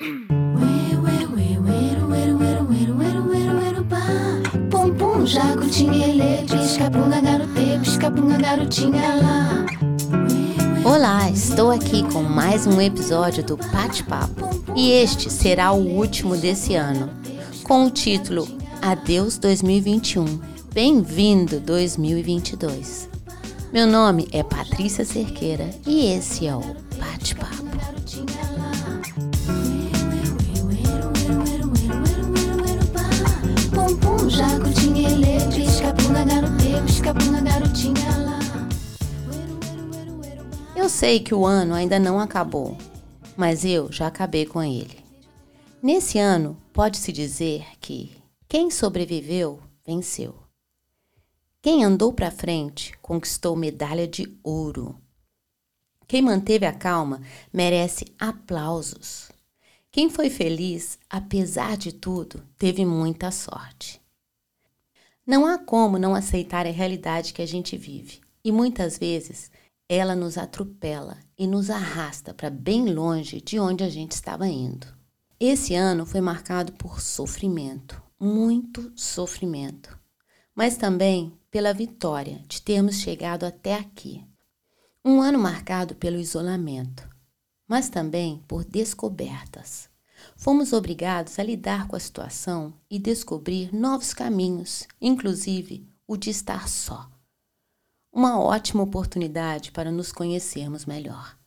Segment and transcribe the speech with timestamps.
[0.00, 0.26] Pum
[4.96, 5.26] pum,
[9.20, 9.66] lá.
[10.82, 16.34] Olá, estou aqui com mais um episódio do Pate Papo e este será o último
[16.34, 17.10] desse ano,
[17.62, 18.48] com o título
[18.80, 20.24] Adeus 2021.
[20.72, 23.10] Bem-vindo 2022.
[23.70, 26.62] Meu nome é Patrícia Cerqueira e esse é o
[26.98, 27.60] Bate Papo.
[40.80, 42.74] Eu sei que o ano ainda não acabou,
[43.36, 45.04] mas eu já acabei com ele.
[45.82, 48.16] Nesse ano, pode-se dizer que
[48.48, 50.34] quem sobreviveu, venceu.
[51.60, 54.98] Quem andou para frente, conquistou medalha de ouro.
[56.08, 57.20] Quem manteve a calma
[57.52, 59.30] merece aplausos.
[59.92, 64.00] Quem foi feliz, apesar de tudo, teve muita sorte.
[65.26, 69.50] Não há como não aceitar a realidade que a gente vive, e muitas vezes
[69.92, 74.86] ela nos atropela e nos arrasta para bem longe de onde a gente estava indo.
[75.40, 79.98] Esse ano foi marcado por sofrimento, muito sofrimento,
[80.54, 84.24] mas também pela vitória de termos chegado até aqui.
[85.04, 87.10] Um ano marcado pelo isolamento,
[87.66, 89.90] mas também por descobertas.
[90.36, 96.68] Fomos obrigados a lidar com a situação e descobrir novos caminhos, inclusive o de estar
[96.68, 97.10] só
[98.12, 101.38] uma ótima oportunidade para nos conhecermos melhor.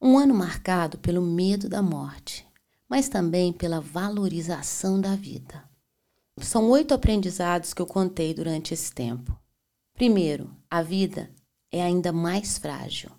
[0.00, 2.46] Um ano marcado pelo medo da morte,
[2.88, 5.62] mas também pela valorização da vida.
[6.40, 9.38] São oito aprendizados que eu contei durante esse tempo.
[9.94, 11.30] Primeiro, a vida
[11.70, 13.10] é ainda mais frágil.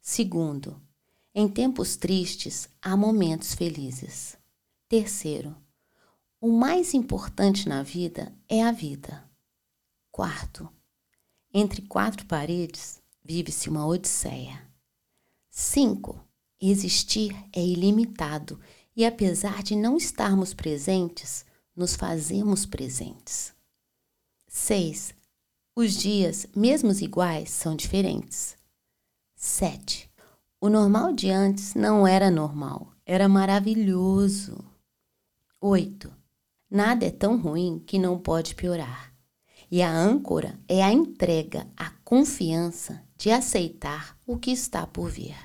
[0.00, 0.80] Segundo,
[1.34, 4.36] em tempos tristes há momentos felizes.
[4.88, 5.56] Terceiro,
[6.40, 9.24] o mais importante na vida é a vida.
[10.10, 10.68] Quarto,
[11.58, 14.62] entre quatro paredes vive-se uma odisseia.
[15.50, 16.18] 5.
[16.60, 18.60] Existir é ilimitado
[18.96, 23.52] e, apesar de não estarmos presentes, nos fazemos presentes.
[24.48, 25.14] 6.
[25.76, 28.56] Os dias, mesmo iguais, são diferentes.
[29.36, 30.10] 7.
[30.60, 34.64] O normal de antes não era normal, era maravilhoso.
[35.60, 36.12] 8.
[36.70, 39.07] Nada é tão ruim que não pode piorar.
[39.70, 45.36] E a âncora é a entrega, a confiança de aceitar o que está por vir.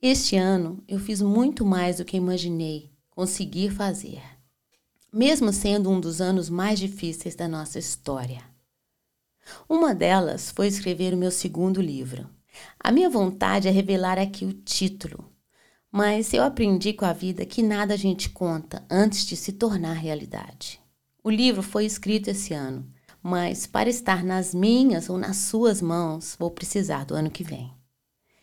[0.00, 4.22] Este ano eu fiz muito mais do que imaginei conseguir fazer,
[5.12, 8.42] mesmo sendo um dos anos mais difíceis da nossa história.
[9.68, 12.30] Uma delas foi escrever o meu segundo livro.
[12.78, 15.30] A minha vontade é revelar aqui o título,
[15.92, 19.92] mas eu aprendi com a vida que nada a gente conta antes de se tornar
[19.92, 20.79] realidade.
[21.22, 22.90] O livro foi escrito esse ano,
[23.22, 27.70] mas para estar nas minhas ou nas suas mãos, vou precisar do ano que vem.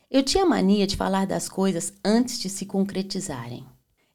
[0.09, 3.65] Eu tinha mania de falar das coisas antes de se concretizarem.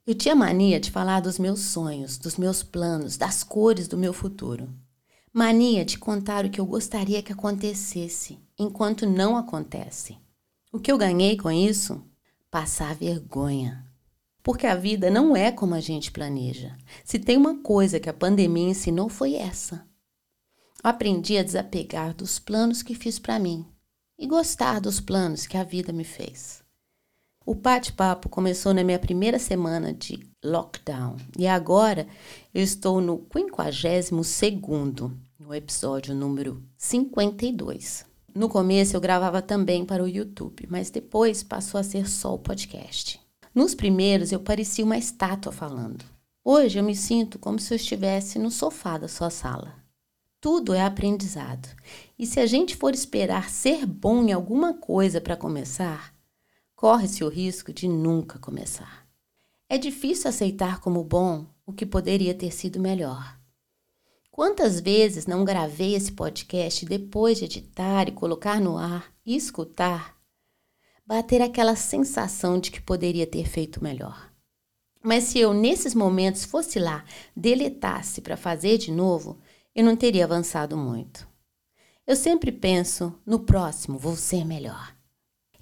[0.06, 4.12] Eu tinha mania de falar dos meus sonhos, dos meus planos, das cores do meu
[4.12, 4.72] futuro.
[5.32, 10.16] Mania de contar o que eu gostaria que acontecesse, enquanto não acontece.
[10.72, 12.00] O que eu ganhei com isso?
[12.50, 13.91] Passar vergonha.
[14.42, 16.76] Porque a vida não é como a gente planeja.
[17.04, 19.86] Se tem uma coisa que a pandemia ensinou foi essa.
[20.82, 23.64] Aprendi a desapegar dos planos que fiz para mim
[24.18, 26.62] e gostar dos planos que a vida me fez.
[27.46, 32.06] O bate-papo começou na minha primeira semana de lockdown e agora
[32.52, 34.10] eu estou no 52
[35.38, 38.06] no episódio número 52.
[38.34, 42.38] No começo eu gravava também para o YouTube, mas depois passou a ser só o
[42.38, 43.21] podcast.
[43.54, 46.04] Nos primeiros eu parecia uma estátua falando.
[46.42, 49.76] Hoje eu me sinto como se eu estivesse no sofá da sua sala.
[50.40, 51.68] Tudo é aprendizado.
[52.18, 56.14] E se a gente for esperar ser bom em alguma coisa para começar,
[56.74, 59.06] corre-se o risco de nunca começar.
[59.68, 63.38] É difícil aceitar como bom o que poderia ter sido melhor.
[64.30, 70.16] Quantas vezes não gravei esse podcast depois de editar e colocar no ar e escutar
[71.06, 74.30] bater aquela sensação de que poderia ter feito melhor.
[75.02, 77.04] Mas se eu, nesses momentos, fosse lá,
[77.36, 79.40] deletasse para fazer de novo,
[79.74, 81.26] eu não teria avançado muito.
[82.06, 84.94] Eu sempre penso, no próximo vou ser melhor.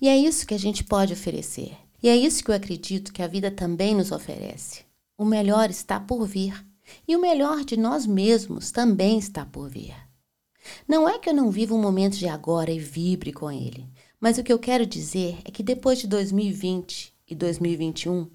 [0.00, 1.76] E é isso que a gente pode oferecer.
[2.02, 4.84] E é isso que eu acredito que a vida também nos oferece.
[5.16, 6.66] O melhor está por vir.
[7.06, 9.94] E o melhor de nós mesmos também está por vir.
[10.88, 13.88] Não é que eu não viva o momento de agora e vibre com ele,
[14.20, 18.28] mas o que eu quero dizer é que depois de 2020 e 2021,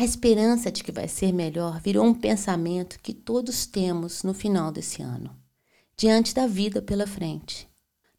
[0.00, 4.70] A esperança de que vai ser melhor virou um pensamento que todos temos no final
[4.70, 5.36] desse ano,
[5.96, 7.68] diante da vida pela frente.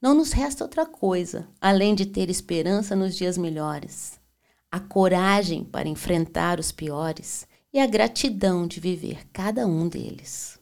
[0.02, 4.20] Não nos resta outra coisa além de ter esperança nos dias melhores,
[4.70, 10.59] a coragem para enfrentar os piores e a gratidão de viver cada um deles.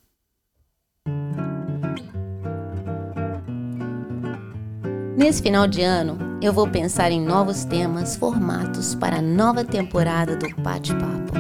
[5.18, 10.36] Nesse final de ano, eu vou pensar em novos temas, formatos para a nova temporada
[10.36, 11.34] do Bate-Papo.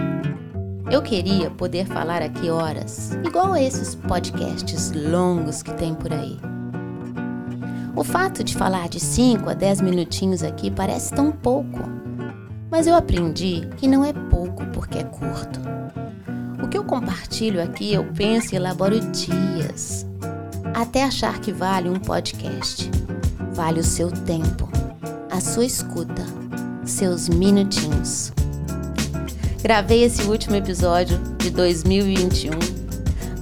[0.89, 6.39] Eu queria poder falar aqui horas, igual a esses podcasts longos que tem por aí.
[7.95, 11.87] O fato de falar de 5 a 10 minutinhos aqui parece tão pouco,
[12.71, 15.59] mas eu aprendi que não é pouco porque é curto.
[16.63, 20.03] O que eu compartilho aqui eu penso e elaboro dias,
[20.73, 22.96] até achar que vale um podcast
[23.57, 24.69] vale o seu tempo,
[25.31, 26.23] a sua escuta,
[26.85, 28.31] seus minutinhos.
[29.63, 32.51] Gravei esse último episódio de 2021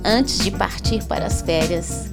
[0.06, 2.06] antes de partir para as férias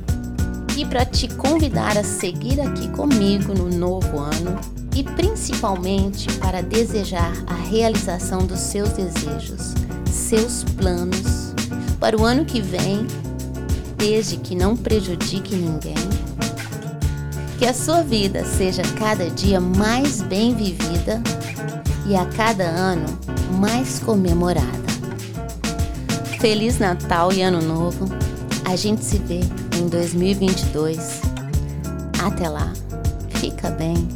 [0.76, 4.58] e para te convidar a seguir aqui comigo no novo ano
[4.96, 9.74] e principalmente para desejar a realização dos seus desejos,
[10.10, 11.54] seus planos
[12.00, 13.06] para o ano que vem,
[13.96, 16.21] desde que não prejudique ninguém
[17.62, 21.22] que a sua vida seja cada dia mais bem vivida
[22.04, 23.06] e a cada ano
[23.60, 24.66] mais comemorada.
[26.40, 28.06] Feliz Natal e Ano Novo.
[28.64, 29.42] A gente se vê
[29.78, 31.22] em 2022.
[32.20, 32.72] Até lá,
[33.28, 34.08] fica bem